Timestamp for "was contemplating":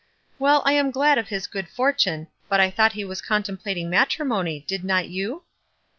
3.05-3.87